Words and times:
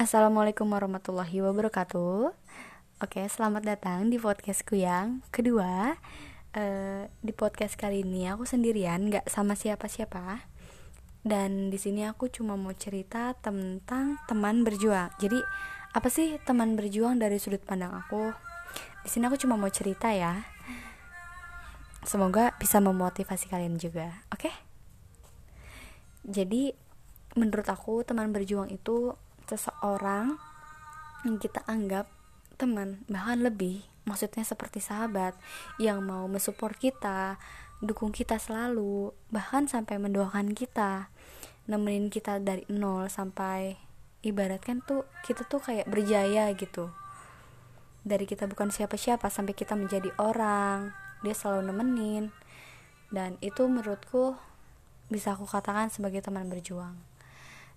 Assalamualaikum 0.00 0.64
warahmatullahi 0.64 1.44
wabarakatuh. 1.44 2.32
Oke, 3.04 3.20
selamat 3.28 3.68
datang 3.68 4.08
di 4.08 4.16
podcastku 4.16 4.72
yang 4.72 5.20
kedua. 5.28 5.92
Uh, 6.56 7.04
di 7.20 7.36
podcast 7.36 7.76
kali 7.76 8.00
ini 8.00 8.24
aku 8.24 8.48
sendirian, 8.48 9.12
nggak 9.12 9.28
sama 9.28 9.52
siapa-siapa. 9.52 10.48
Dan 11.20 11.68
di 11.68 11.76
sini 11.76 12.08
aku 12.08 12.32
cuma 12.32 12.56
mau 12.56 12.72
cerita 12.72 13.36
tentang 13.44 14.16
teman 14.24 14.64
berjuang. 14.64 15.12
Jadi 15.20 15.36
apa 15.92 16.08
sih 16.08 16.40
teman 16.48 16.80
berjuang 16.80 17.20
dari 17.20 17.36
sudut 17.36 17.60
pandang 17.60 17.92
aku? 17.92 18.32
Di 19.04 19.08
sini 19.12 19.28
aku 19.28 19.36
cuma 19.36 19.60
mau 19.60 19.68
cerita 19.68 20.16
ya. 20.16 20.48
Semoga 22.08 22.56
bisa 22.56 22.80
memotivasi 22.80 23.52
kalian 23.52 23.76
juga. 23.76 24.24
Oke? 24.32 24.48
Jadi 26.24 26.72
menurut 27.36 27.68
aku 27.68 28.00
teman 28.00 28.32
berjuang 28.32 28.72
itu 28.72 29.12
seseorang 29.50 30.38
yang 31.26 31.36
kita 31.42 31.66
anggap 31.66 32.06
teman 32.54 33.02
bahkan 33.10 33.42
lebih 33.42 33.82
maksudnya 34.06 34.46
seperti 34.46 34.78
sahabat 34.78 35.34
yang 35.82 36.00
mau 36.06 36.30
mensupport 36.30 36.76
kita 36.78 37.40
dukung 37.80 38.12
kita 38.12 38.36
selalu 38.36 39.10
bahkan 39.32 39.64
sampai 39.64 39.96
mendoakan 39.96 40.52
kita 40.52 41.08
nemenin 41.70 42.12
kita 42.12 42.38
dari 42.38 42.64
nol 42.68 43.08
sampai 43.08 43.90
ibaratkan 44.20 44.84
tuh 44.84 45.08
kita 45.24 45.48
tuh 45.48 45.60
kayak 45.64 45.88
berjaya 45.88 46.52
gitu. 46.52 46.92
Dari 48.00 48.24
kita 48.24 48.48
bukan 48.48 48.72
siapa-siapa 48.72 49.28
sampai 49.28 49.52
kita 49.52 49.76
menjadi 49.76 50.12
orang 50.20 50.92
dia 51.24 51.36
selalu 51.36 51.72
nemenin. 51.72 52.24
Dan 53.10 53.36
itu 53.42 53.66
menurutku 53.66 54.38
bisa 55.10 55.34
aku 55.34 55.46
katakan 55.46 55.90
sebagai 55.90 56.22
teman 56.22 56.46
berjuang 56.46 57.09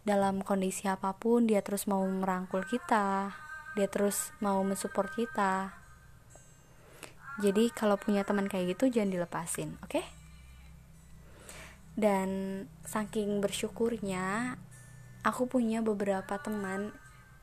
dalam 0.03 0.43
kondisi 0.43 0.87
apa 0.91 1.15
pun 1.15 1.47
dia 1.47 1.63
terus 1.63 1.87
mau 1.87 2.03
merangkul 2.03 2.63
kita 2.67 3.31
dia 3.73 3.89
terus 3.89 4.29
mau 4.37 4.61
mensupport 4.61 5.09
kita. 5.17 5.73
Jadi 7.41 7.73
kalau 7.73 7.97
punya 7.97 8.21
teman 8.21 8.45
kayak 8.45 8.77
gitu 8.77 8.93
jangan 8.93 9.09
dilepasin 9.09 9.81
oke? 9.81 9.97
Okay? 9.97 10.05
dan 11.93 12.29
saking 12.81 13.37
bersyukurnya 13.37 14.57
aku 15.21 15.45
punya 15.45 15.85
beberapa 15.85 16.41
teman 16.41 16.89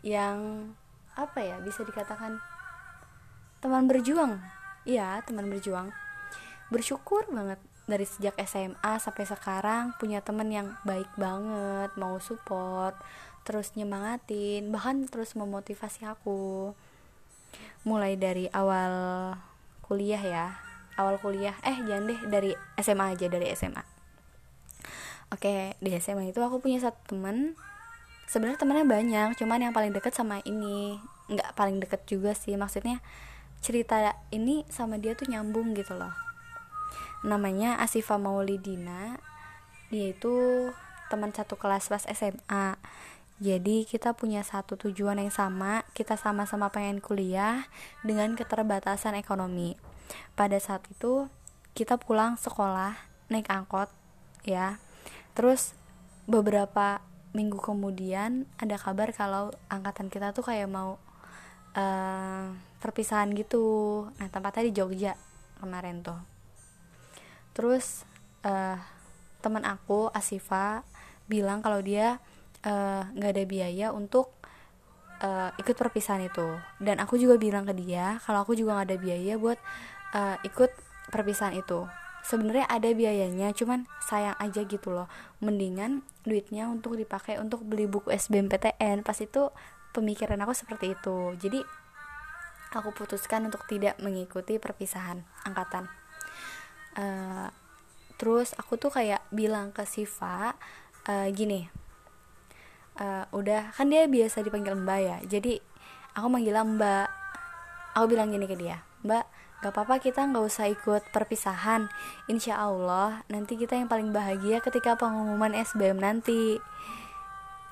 yang 0.03 0.71
apa 1.15 1.39
ya 1.39 1.57
bisa 1.63 1.87
dikatakan 1.87 2.43
teman 3.63 3.87
berjuang. 3.87 4.43
Iya 4.83 5.23
teman 5.23 5.47
berjuang. 5.47 5.95
Bersyukur 6.73 7.31
banget 7.31 7.63
dari 7.91 8.07
sejak 8.07 8.39
SMA 8.47 8.93
sampai 9.03 9.27
sekarang 9.27 9.99
punya 9.99 10.23
temen 10.23 10.47
yang 10.47 10.79
baik 10.87 11.11
banget 11.19 11.91
mau 11.99 12.15
support 12.23 12.95
terus 13.43 13.75
nyemangatin 13.75 14.71
bahkan 14.71 15.11
terus 15.11 15.35
memotivasi 15.35 16.07
aku. 16.07 16.71
Mulai 17.83 18.15
dari 18.15 18.47
awal 18.55 19.35
kuliah 19.83 20.23
ya 20.23 20.47
awal 20.95 21.19
kuliah 21.19 21.59
eh 21.67 21.75
jangan 21.83 22.07
deh 22.07 22.21
dari 22.31 22.51
SMA 22.79 23.19
aja 23.19 23.27
dari 23.27 23.51
SMA 23.57 23.83
oke 25.35 25.75
di 25.81 25.91
SMA 25.99 26.31
itu 26.31 26.39
aku 26.39 26.63
punya 26.63 26.79
satu 26.79 27.17
temen. 27.17 27.59
Sebenarnya 28.31 28.63
temennya 28.63 28.87
banyak 28.87 29.29
cuman 29.43 29.59
yang 29.59 29.75
paling 29.75 29.91
deket 29.91 30.15
sama 30.15 30.39
ini. 30.47 31.03
Nggak 31.27 31.59
paling 31.59 31.83
deket 31.83 32.07
juga 32.07 32.31
sih 32.39 32.55
maksudnya 32.55 33.03
cerita 33.61 34.17
ini 34.33 34.65
sama 34.73 34.97
dia 34.97 35.13
tuh 35.13 35.29
nyambung 35.29 35.77
gitu 35.77 35.93
loh 35.93 36.30
namanya 37.27 37.81
Asifa 37.81 38.17
Maulidina. 38.21 39.19
Dia 39.91 40.15
itu 40.15 40.69
teman 41.11 41.35
satu 41.35 41.59
kelas 41.59 41.91
pas 41.91 42.07
SMA 42.07 42.79
jadi 43.41 43.89
kita 43.89 44.13
punya 44.13 44.45
satu 44.45 44.77
tujuan 44.77 45.17
yang 45.17 45.33
sama. 45.33 45.89
Kita 45.97 46.21
sama-sama 46.21 46.69
pengen 46.69 47.01
kuliah 47.01 47.65
dengan 48.05 48.37
keterbatasan 48.37 49.17
ekonomi. 49.17 49.81
Pada 50.37 50.61
saat 50.61 50.85
itu 50.93 51.33
kita 51.73 51.97
pulang 51.97 52.37
sekolah 52.37 53.01
naik 53.33 53.49
angkot 53.49 53.89
ya. 54.45 54.77
Terus 55.33 55.73
beberapa 56.29 57.01
minggu 57.33 57.57
kemudian 57.57 58.45
ada 58.61 58.77
kabar 58.77 59.09
kalau 59.17 59.57
angkatan 59.73 60.13
kita 60.13 60.37
tuh 60.37 60.45
kayak 60.45 60.69
mau 60.69 61.01
uh, 61.73 62.45
perpisahan 62.85 63.33
gitu. 63.33 64.05
Nah 64.21 64.29
tempatnya 64.29 64.69
di 64.69 64.77
Jogja 64.77 65.17
kemarin 65.65 66.05
tuh 66.05 66.30
terus 67.61 68.09
uh, 68.49 68.81
teman 69.45 69.69
aku 69.69 70.09
Asifa 70.17 70.81
bilang 71.29 71.61
kalau 71.61 71.85
dia 71.85 72.19
eh, 72.65 73.03
nggak 73.05 73.31
uh, 73.31 73.35
ada 73.37 73.45
biaya 73.47 73.87
untuk 73.95 74.33
uh, 75.23 75.55
ikut 75.61 75.77
perpisahan 75.79 76.27
itu. 76.27 76.59
Dan 76.81 76.99
aku 76.99 77.21
juga 77.21 77.37
bilang 77.37 77.69
ke 77.69 77.77
dia 77.77 78.19
kalau 78.25 78.43
aku 78.43 78.57
juga 78.57 78.81
nggak 78.81 78.89
ada 78.91 78.99
biaya 78.99 79.33
buat 79.37 79.61
uh, 80.17 80.37
ikut 80.43 80.73
perpisahan 81.13 81.55
itu. 81.61 81.85
Sebenarnya 82.27 82.67
ada 82.69 82.91
biayanya 82.91 83.55
cuman 83.55 83.87
sayang 84.03 84.37
aja 84.41 84.65
gitu 84.65 84.91
loh. 84.91 85.07
Mendingan 85.39 86.03
duitnya 86.27 86.67
untuk 86.67 86.99
dipakai 86.99 87.39
untuk 87.39 87.63
beli 87.65 87.87
buku 87.87 88.11
SBMPTN 88.11 89.05
pas 89.07 89.17
itu 89.21 89.53
pemikiran 89.95 90.41
aku 90.43 90.53
seperti 90.53 90.99
itu. 90.99 91.39
Jadi 91.39 91.63
aku 92.75 92.91
putuskan 92.93 93.47
untuk 93.47 93.65
tidak 93.71 93.97
mengikuti 94.03 94.59
perpisahan 94.59 95.23
angkatan 95.47 96.00
uh, 96.97 97.49
terus 98.17 98.57
aku 98.57 98.81
tuh 98.81 98.91
kayak 98.91 99.23
bilang 99.31 99.71
ke 99.71 99.85
Siva 99.85 100.55
uh, 101.07 101.29
gini 101.31 101.69
uh, 103.01 103.25
udah 103.33 103.73
kan 103.75 103.89
dia 103.89 104.09
biasa 104.09 104.45
dipanggil 104.45 104.77
Mbak 104.77 105.01
ya 105.01 105.19
jadi 105.27 105.61
aku 106.15 106.27
manggil 106.27 106.57
Mbak. 106.57 107.09
Aku 107.91 108.07
bilang 108.07 108.31
gini 108.31 108.47
ke 108.47 108.55
dia 108.55 108.87
Mbak 109.03 109.27
gak 109.61 109.77
apa-apa 109.77 110.01
kita 110.01 110.25
nggak 110.25 110.45
usah 110.49 110.73
ikut 110.73 111.13
perpisahan. 111.13 111.93
Insya 112.33 112.57
Allah 112.57 113.21
nanti 113.29 113.61
kita 113.61 113.77
yang 113.77 113.93
paling 113.93 114.09
bahagia 114.09 114.65
ketika 114.65 114.97
pengumuman 114.97 115.53
SBM 115.53 116.01
nanti. 116.01 116.57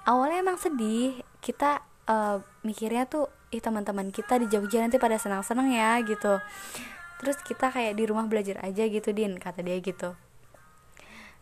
Awalnya 0.04 0.44
emang 0.44 0.60
sedih 0.60 1.16
kita 1.40 1.80
uh, 2.08 2.44
mikirnya 2.60 3.08
tuh 3.08 3.32
ih 3.48 3.64
teman-teman 3.64 4.12
kita 4.12 4.36
di 4.36 4.52
Jogja 4.52 4.84
nanti 4.84 5.00
pada 5.00 5.16
senang-senang 5.16 5.72
ya 5.72 5.96
gitu 6.04 6.36
terus 7.18 7.38
kita 7.42 7.74
kayak 7.74 7.98
di 7.98 8.04
rumah 8.06 8.30
belajar 8.30 8.62
aja 8.62 8.86
gitu 8.86 9.10
din 9.10 9.36
kata 9.36 9.62
dia 9.62 9.78
gitu. 9.82 10.14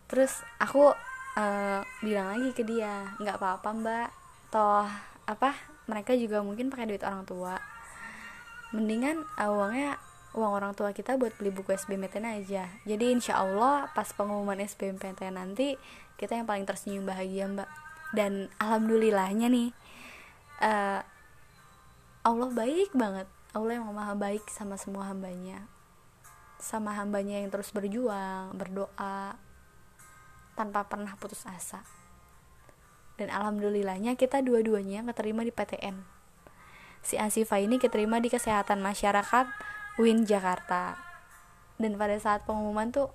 Terus 0.07 0.41
aku 0.57 0.95
uh, 1.37 1.81
bilang 2.01 2.33
lagi 2.33 2.49
ke 2.55 2.63
dia 2.65 3.13
nggak 3.21 3.37
apa-apa 3.37 3.69
mbak. 3.75 4.09
Toh 4.49 4.87
apa 5.27 5.51
mereka 5.85 6.15
juga 6.15 6.41
mungkin 6.41 6.73
pakai 6.73 6.89
duit 6.89 7.03
orang 7.05 7.23
tua. 7.27 7.59
Mendingan 8.73 9.23
uh, 9.37 9.51
uangnya 9.53 9.99
uang 10.35 10.53
orang 10.53 10.73
tua 10.77 10.91
kita 10.91 11.15
buat 11.15 11.33
beli 11.37 11.53
buku 11.53 11.75
SBMPTN 11.75 12.25
aja. 12.41 12.67
Jadi 12.83 13.05
insya 13.13 13.39
Allah 13.39 13.89
pas 13.93 14.09
pengumuman 14.11 14.59
SBMPTN 14.59 15.37
nanti 15.37 15.77
kita 16.17 16.33
yang 16.33 16.49
paling 16.49 16.65
tersenyum 16.65 17.05
bahagia 17.05 17.45
mbak. 17.47 17.69
Dan 18.15 18.47
alhamdulillahnya 18.57 19.51
nih 19.51 19.69
uh, 20.63 21.03
Allah 22.23 22.49
baik 22.51 22.95
banget 22.95 23.27
Allah 23.55 23.79
yang 23.79 23.87
maha 23.91 24.15
baik 24.15 24.47
sama 24.51 24.75
semua 24.75 25.07
hambanya. 25.07 25.67
Sama 26.57 26.95
hambanya 26.97 27.39
yang 27.39 27.53
terus 27.53 27.69
berjuang 27.71 28.55
berdoa 28.57 29.37
tanpa 30.57 30.87
pernah 30.89 31.13
putus 31.15 31.45
asa. 31.47 31.85
Dan 33.15 33.29
alhamdulillahnya 33.29 34.17
kita 34.17 34.41
dua-duanya 34.41 35.05
keterima 35.05 35.45
di 35.45 35.53
PTN 35.53 36.17
si 37.07 37.15
Asifa 37.15 37.55
ini 37.55 37.79
keterima 37.79 38.19
di 38.19 38.27
kesehatan 38.27 38.83
masyarakat 38.83 39.47
UIN 39.95 40.27
Jakarta. 40.27 40.99
Dan 41.79 41.95
pada 41.95 42.19
saat 42.19 42.43
pengumuman 42.43 42.91
tuh 42.91 43.13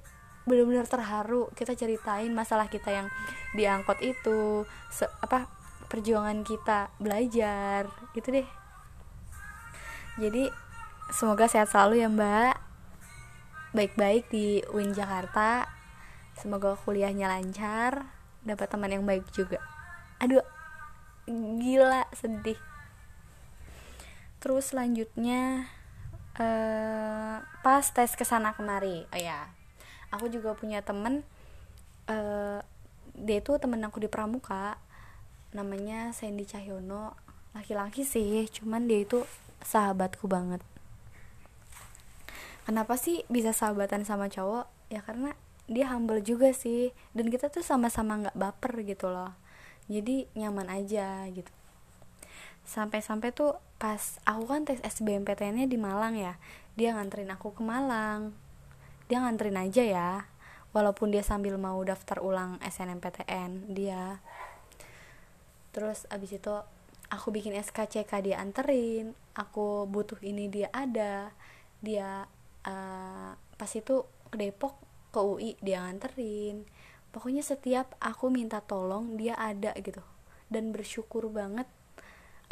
benar-benar 0.49 0.89
terharu 0.89 1.53
kita 1.55 1.79
ceritain 1.79 2.33
masalah 2.35 2.67
kita 2.67 2.91
yang 2.91 3.07
diangkut 3.55 4.01
itu 4.03 4.67
apa 5.23 5.47
perjuangan 5.87 6.43
kita 6.43 6.91
belajar 6.99 7.87
gitu 8.11 8.43
deh 8.43 8.49
jadi 10.21 10.53
semoga 11.09 11.49
sehat 11.49 11.73
selalu 11.73 12.05
ya 12.05 12.09
mbak. 12.13 12.57
Baik-baik 13.73 14.29
di 14.29 14.61
UIN 14.69 14.93
Jakarta. 14.93 15.65
Semoga 16.37 16.77
kuliahnya 16.77 17.33
lancar 17.33 18.05
dapat 18.45 18.69
teman 18.69 18.93
yang 18.93 19.05
baik 19.09 19.25
juga. 19.33 19.57
Aduh 20.21 20.45
gila 21.61 22.05
sedih. 22.13 22.61
Terus 24.43 24.75
selanjutnya 24.75 25.71
uh, 26.37 27.41
pas 27.65 27.85
tes 27.89 28.13
ke 28.13 28.25
sana 28.29 28.53
kemari. 28.53 29.09
Oh 29.09 29.21
ya 29.21 29.49
aku 30.13 30.29
juga 30.29 30.53
punya 30.53 30.85
temen 30.85 31.25
uh, 32.13 32.61
dia 33.17 33.39
itu 33.41 33.57
temen 33.57 33.81
aku 33.81 33.97
di 34.05 34.13
Pramuka. 34.13 34.77
Namanya 35.57 36.13
Sandy 36.13 36.45
Cahyono. 36.45 37.17
Laki-laki 37.57 38.05
sih 38.05 38.49
cuman 38.49 38.85
dia 38.85 39.05
itu 39.05 39.25
sahabatku 39.65 40.27
banget. 40.29 40.61
Kenapa 42.63 42.95
sih 42.95 43.27
bisa 43.27 43.51
sahabatan 43.51 44.07
sama 44.07 44.31
cowok? 44.31 44.71
Ya 44.87 45.03
karena 45.03 45.35
dia 45.67 45.91
humble 45.91 46.23
juga 46.23 46.55
sih. 46.55 46.95
Dan 47.11 47.33
kita 47.33 47.51
tuh 47.51 47.67
sama-sama 47.67 48.23
nggak 48.23 48.39
baper 48.39 48.87
gitu 48.87 49.11
loh. 49.11 49.35
Jadi 49.91 50.31
nyaman 50.39 50.71
aja 50.71 51.27
gitu. 51.31 51.51
Sampai-sampai 52.63 53.35
tuh 53.35 53.59
pas 53.83 54.23
aku 54.23 54.47
kan 54.47 54.63
tes 54.63 54.79
SBMPTN-nya 54.79 55.67
di 55.67 55.75
Malang 55.75 56.15
ya 56.15 56.39
dia 56.79 56.95
nganterin 56.95 57.35
aku 57.35 57.53
ke 57.53 57.63
Malang. 57.67 58.33
Dia 59.11 59.27
nganterin 59.27 59.59
aja 59.59 59.83
ya 59.83 60.11
walaupun 60.73 61.13
dia 61.13 61.21
sambil 61.21 61.61
mau 61.61 61.77
daftar 61.85 62.23
ulang 62.23 62.57
SNMPTN 62.65 63.75
dia. 63.75 64.23
Terus 65.75 66.09
abis 66.09 66.39
itu 66.39 66.55
aku 67.13 67.29
bikin 67.35 67.53
SKCK 67.59 68.09
dia 68.25 68.41
anterin 68.41 69.19
aku 69.33 69.89
butuh 69.89 70.21
ini 70.25 70.49
dia 70.49 70.69
ada. 70.73 71.33
Dia 71.83 72.27
uh, 72.67 73.31
pas 73.37 73.73
itu 73.73 74.07
ke 74.33 74.37
Depok 74.39 74.79
ke 75.13 75.21
UI 75.21 75.57
dia 75.61 75.85
nganterin. 75.85 76.65
Pokoknya 77.13 77.45
setiap 77.45 77.93
aku 78.01 78.33
minta 78.33 78.65
tolong 78.65 79.21
dia 79.21 79.37
ada 79.37 79.77
gitu. 79.77 80.01
Dan 80.49 80.73
bersyukur 80.73 81.29
banget 81.29 81.69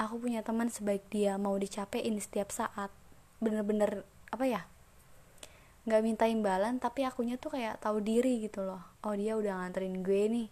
aku 0.00 0.20
punya 0.28 0.40
teman 0.40 0.72
sebaik 0.72 1.04
dia 1.12 1.36
mau 1.40 1.56
dicapein 1.56 2.16
setiap 2.20 2.52
saat. 2.52 2.92
Bener-bener 3.40 4.04
apa 4.30 4.46
ya 4.46 4.62
nggak 5.80 6.04
minta 6.04 6.28
imbalan 6.28 6.76
tapi 6.76 7.08
akunya 7.08 7.40
tuh 7.40 7.56
kayak 7.56 7.80
tahu 7.80 8.04
diri 8.04 8.44
gitu 8.44 8.62
loh. 8.68 8.84
Oh 9.00 9.16
dia 9.16 9.34
udah 9.36 9.64
nganterin 9.64 10.04
gue 10.04 10.22
nih. 10.28 10.48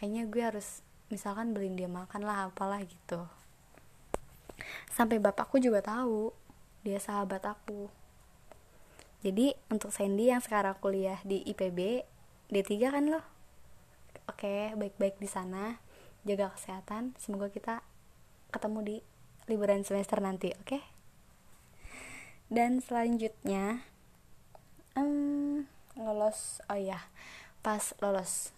Kayaknya 0.00 0.22
gue 0.32 0.42
harus 0.42 0.68
misalkan 1.12 1.52
beliin 1.52 1.76
dia 1.76 1.86
makan 1.86 2.24
lah 2.24 2.48
apalah 2.48 2.80
gitu 2.82 3.28
sampai 4.90 5.20
bapakku 5.20 5.60
juga 5.60 5.84
tahu 5.84 6.32
dia 6.84 7.00
sahabat 7.00 7.44
aku. 7.44 7.88
Jadi 9.24 9.56
untuk 9.72 9.88
Sandy 9.88 10.28
yang 10.28 10.44
sekarang 10.44 10.76
kuliah 10.78 11.16
di 11.24 11.40
IPB 11.48 12.04
D3 12.52 12.70
kan 12.92 13.04
loh. 13.08 13.24
Oke 14.28 14.76
baik-baik 14.76 15.16
di 15.16 15.28
sana. 15.28 15.80
Jaga 16.28 16.52
kesehatan. 16.52 17.16
Semoga 17.16 17.48
kita 17.48 17.80
ketemu 18.52 18.80
di 18.84 18.96
liburan 19.44 19.84
semester 19.84 20.20
nanti, 20.24 20.52
oke? 20.56 20.80
Dan 22.48 22.80
selanjutnya, 22.80 23.84
um, 24.96 25.68
lolos, 25.96 26.60
oh 26.68 26.78
ya, 26.78 27.08
pas 27.60 27.92
lolos, 28.00 28.52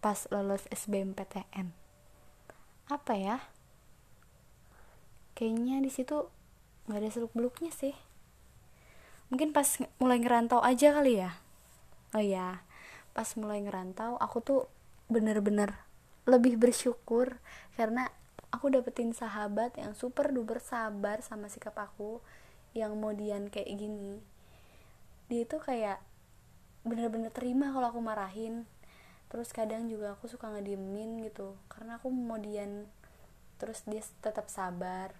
pas 0.00 0.28
lolos 0.32 0.64
SBMPTN, 0.72 1.72
apa 2.90 3.12
ya? 3.16 3.36
Kayaknya 5.36 5.84
di 5.84 5.90
situ 5.92 6.26
nggak 6.88 6.98
ada 6.98 7.10
seluk 7.12 7.32
beluknya 7.36 7.70
sih. 7.70 7.92
Mungkin 9.28 9.52
pas 9.52 9.68
mulai 10.00 10.18
ngerantau 10.18 10.64
aja 10.64 10.96
kali 10.96 11.20
ya. 11.20 11.36
Oh 12.16 12.22
ya, 12.24 12.64
pas 13.12 13.28
mulai 13.36 13.60
ngerantau, 13.60 14.16
aku 14.16 14.38
tuh 14.40 14.60
bener-bener 15.06 15.76
lebih 16.26 16.58
bersyukur 16.58 17.38
karena 17.78 18.10
aku 18.50 18.72
dapetin 18.72 19.14
sahabat 19.14 19.78
yang 19.78 19.94
super 19.94 20.34
duper 20.34 20.58
sabar 20.58 21.22
sama 21.22 21.46
sikap 21.46 21.78
aku 21.78 22.18
yang 22.74 22.98
modian 22.98 23.46
kayak 23.46 23.70
gini 23.78 24.18
dia 25.30 25.46
itu 25.46 25.58
kayak 25.62 26.02
bener-bener 26.82 27.30
terima 27.30 27.70
kalau 27.70 27.94
aku 27.94 28.00
marahin 28.02 28.66
terus 29.30 29.50
kadang 29.50 29.86
juga 29.86 30.14
aku 30.18 30.30
suka 30.30 30.50
ngediemin 30.50 31.22
gitu 31.26 31.54
karena 31.70 31.98
aku 31.98 32.10
modian 32.10 32.86
terus 33.58 33.82
dia 33.86 34.02
tetap 34.22 34.50
sabar 34.50 35.14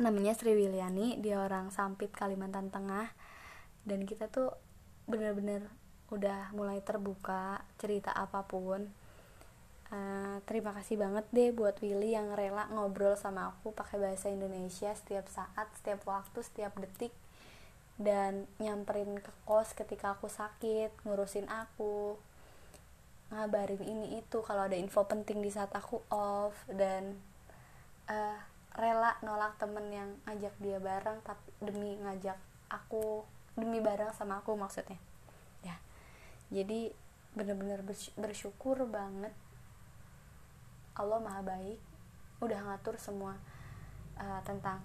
namanya 0.00 0.34
Sri 0.34 0.54
Wiliani 0.54 1.18
dia 1.18 1.42
orang 1.42 1.70
Sampit 1.74 2.10
Kalimantan 2.14 2.70
Tengah. 2.70 3.10
Dan 3.84 4.04
kita 4.04 4.30
tuh 4.30 4.54
bener-bener 5.08 5.64
udah 6.08 6.52
mulai 6.56 6.80
terbuka 6.80 7.60
cerita 7.76 8.12
apa 8.12 8.44
pun. 8.48 8.88
Uh, 9.88 10.36
terima 10.44 10.76
kasih 10.76 11.00
banget 11.00 11.24
deh 11.32 11.48
buat 11.48 11.80
Willy 11.80 12.12
yang 12.12 12.36
rela 12.36 12.68
ngobrol 12.68 13.16
sama 13.16 13.56
aku 13.56 13.72
pakai 13.72 13.96
bahasa 13.96 14.28
Indonesia 14.28 14.92
setiap 14.92 15.24
saat, 15.32 15.64
setiap 15.80 16.04
waktu, 16.04 16.44
setiap 16.44 16.76
detik. 16.76 17.12
Dan 17.96 18.44
nyamperin 18.60 19.16
ke 19.18 19.32
kos 19.48 19.72
ketika 19.72 20.14
aku 20.14 20.28
sakit, 20.28 20.92
ngurusin 21.08 21.48
aku, 21.48 22.20
ngabarin 23.32 23.80
ini 23.82 24.20
itu 24.20 24.44
kalau 24.44 24.68
ada 24.68 24.76
info 24.76 25.08
penting 25.08 25.40
di 25.40 25.48
saat 25.48 25.72
aku 25.72 26.04
off. 26.12 26.52
Dan 26.68 27.16
uh, 28.12 28.38
rela 28.78 29.18
nolak 29.26 29.58
temen 29.58 29.90
yang 29.90 30.10
ngajak 30.22 30.54
dia 30.62 30.78
bareng 30.78 31.18
tapi 31.26 31.50
demi 31.58 31.98
ngajak 31.98 32.38
aku 32.70 33.26
demi 33.58 33.82
bareng 33.82 34.14
sama 34.14 34.38
aku 34.38 34.54
maksudnya. 34.54 34.96
Ya. 35.66 35.74
Jadi 36.54 36.94
bener-bener 37.34 37.82
bersyukur 38.14 38.86
banget. 38.86 39.34
Allah 40.94 41.18
maha 41.18 41.42
baik 41.42 41.82
udah 42.38 42.58
ngatur 42.70 42.94
semua 43.02 43.34
uh, 44.14 44.40
tentang 44.46 44.78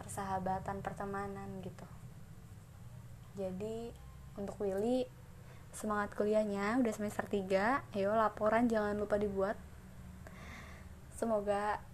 persahabatan 0.00 0.80
pertemanan 0.80 1.60
gitu. 1.60 1.84
Jadi 3.36 3.92
untuk 4.40 4.56
Willy 4.64 5.04
semangat 5.72 6.12
kuliahnya 6.16 6.80
udah 6.80 6.92
semester 6.92 7.24
3 7.28 7.96
ayo 7.96 8.12
laporan 8.16 8.68
jangan 8.72 8.96
lupa 8.96 9.20
dibuat. 9.20 9.56
Semoga 11.16 11.91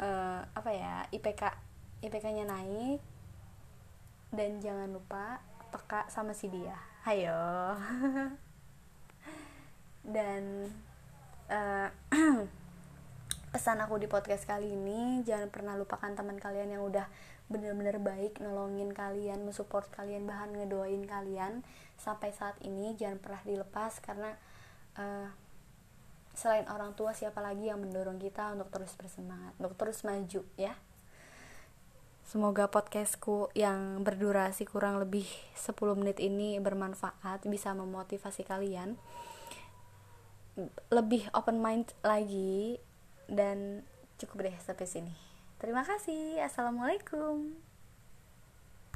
uh, 0.00 0.40
apa 0.56 0.70
ya 0.72 1.04
IPK 1.12 1.52
IPK 2.00 2.24
nya 2.32 2.48
naik 2.48 3.00
dan 4.32 4.64
jangan 4.64 4.88
lupa 4.88 5.44
peka 5.70 6.10
sama 6.10 6.34
si 6.34 6.50
dia. 6.50 6.74
Ayo 7.06 7.36
dan 10.14 10.72
uh, 11.52 11.88
pesan 13.52 13.82
aku 13.82 14.00
di 14.00 14.06
podcast 14.06 14.46
kali 14.46 14.72
ini 14.72 15.26
jangan 15.26 15.50
pernah 15.52 15.74
lupakan 15.76 16.14
teman 16.14 16.38
kalian 16.38 16.78
yang 16.78 16.86
udah 16.86 17.10
bener-bener 17.50 17.98
baik 17.98 18.38
nolongin 18.38 18.94
kalian 18.94 19.42
mensupport 19.42 19.90
kalian 19.90 20.24
bahan 20.24 20.56
ngedoain 20.56 21.04
kalian. 21.04 21.60
Sampai 22.00 22.32
saat 22.32 22.56
ini 22.64 22.96
jangan 22.96 23.20
pernah 23.20 23.42
dilepas 23.44 24.00
karena 24.00 24.32
uh, 24.96 25.28
selain 26.40 26.64
orang 26.72 26.96
tua 26.96 27.12
siapa 27.12 27.44
lagi 27.44 27.68
yang 27.68 27.84
mendorong 27.84 28.16
kita 28.16 28.56
untuk 28.56 28.72
terus 28.72 28.96
bersemangat 28.96 29.52
untuk 29.60 29.76
terus 29.76 30.00
maju 30.08 30.40
ya? 30.56 30.72
Semoga 32.24 32.72
podcastku 32.72 33.52
yang 33.52 34.00
berdurasi 34.00 34.64
kurang 34.64 34.96
lebih 35.04 35.28
10 35.52 35.76
menit 36.00 36.16
ini 36.16 36.56
bermanfaat, 36.56 37.44
bisa 37.44 37.76
memotivasi 37.76 38.48
kalian. 38.48 38.96
Lebih 40.88 41.28
open 41.36 41.60
mind 41.60 41.92
lagi 42.00 42.80
dan 43.28 43.84
cukup 44.16 44.48
deh 44.48 44.56
sampai 44.62 44.86
sini. 44.88 45.14
Terima 45.60 45.84
kasih. 45.84 46.40
Assalamualaikum 46.40 47.69